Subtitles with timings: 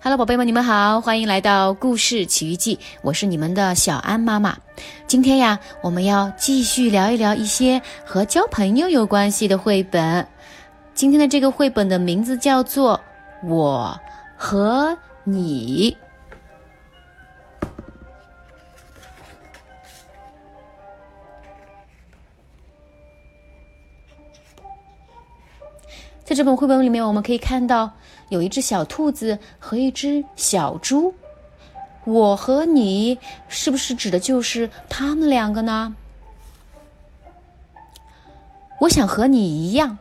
[0.00, 4.56] Hello，宝贝们，你们好，欢迎来到故事奇遇记，我是你们的小安妈妈。
[5.08, 10.24] 今天呀，我们要继续聊一聊一些和交朋友有关系的绘本。
[10.94, 13.00] 今天的这个绘本的名字叫做
[13.48, 13.98] 《我
[14.36, 15.90] 和你》。
[26.24, 27.90] 在这本绘本里面，我们可以看到
[28.28, 31.14] 有一只小兔子和一只小猪。
[32.04, 35.94] 我和你，是不是指的就是他们两个呢？
[38.80, 39.98] 我想和你一样，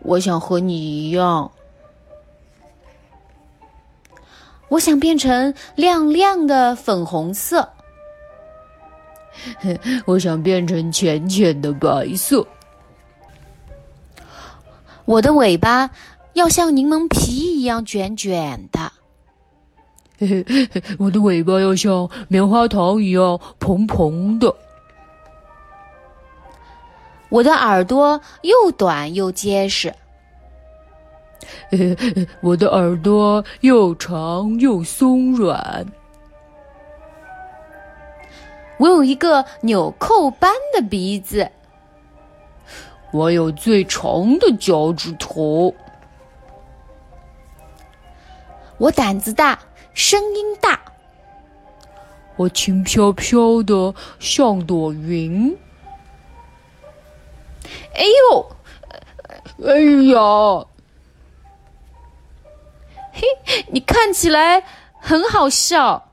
[0.00, 1.52] 我想和你一样，
[4.68, 7.70] 我想变成亮亮的粉红色，
[10.04, 12.46] 我想变成浅浅的白色。
[15.04, 15.88] 我的尾巴
[16.36, 18.92] 要像柠檬皮一样卷卷的，
[20.18, 24.54] 嘿嘿，我的尾巴要像棉花糖一样蓬蓬的。
[27.30, 29.94] 我的耳朵又短又结实，
[32.42, 35.86] 我的耳朵又长又松软。
[38.78, 41.50] 我有一个纽扣般的鼻子。
[43.10, 45.74] 我有最长的脚趾头。
[48.78, 49.58] 我胆子大，
[49.94, 50.80] 声音大。
[52.36, 55.56] 我轻飘飘的，像朵云。
[57.94, 58.56] 哎呦，
[59.64, 59.80] 哎
[60.12, 60.66] 呀！
[63.12, 63.22] 嘿，
[63.68, 64.62] 你看起来
[65.00, 66.10] 很好笑。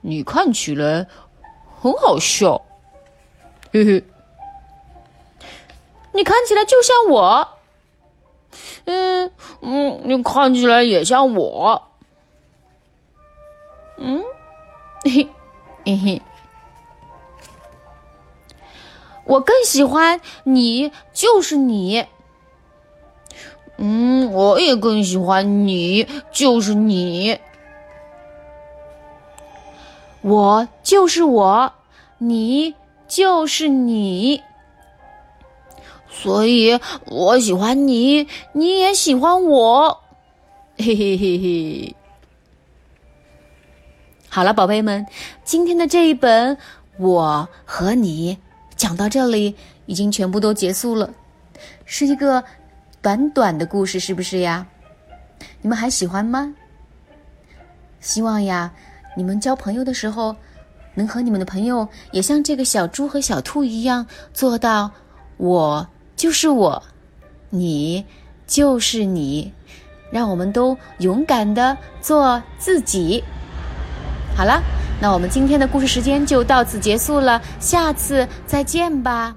[0.00, 1.06] 你看起来
[1.80, 2.60] 很好笑。
[3.72, 4.04] 嘿嘿。
[6.12, 7.58] 你看起来就像我，
[8.84, 9.30] 嗯
[9.60, 11.82] 嗯，你看起来也像我，
[13.96, 14.22] 嗯，
[15.04, 15.28] 嘿
[15.84, 16.22] 嘿嘿，
[19.24, 22.06] 我更喜欢你，就是你，
[23.76, 27.38] 嗯，我也更喜欢你，就是你，
[30.22, 31.72] 我就是我，
[32.18, 32.74] 你
[33.06, 34.42] 就是你。
[36.22, 39.98] 所以我喜欢你，你也喜欢我，
[40.78, 41.96] 嘿嘿嘿嘿。
[44.28, 45.04] 好了，宝贝们，
[45.42, 46.56] 今天的这一本
[46.96, 48.36] 《我和你》
[48.76, 49.56] 讲到这里，
[49.86, 51.12] 已经全部都结束了，
[51.84, 52.44] 是一个
[53.00, 54.64] 短短的故事，是不是呀？
[55.60, 56.54] 你们还喜欢吗？
[57.98, 58.72] 希望呀，
[59.16, 60.36] 你们交朋友的时候，
[60.94, 64.88] 能和你们的朋友也像这个小猪和小兔一样，做到
[65.36, 65.84] 我。
[66.22, 66.80] 就是我，
[67.50, 68.04] 你
[68.46, 69.52] 就是你，
[70.12, 73.24] 让我们都勇敢的做自己。
[74.36, 74.62] 好了，
[75.00, 79.34] 那我们今天的故事时间就到此结束了，下次再见吧。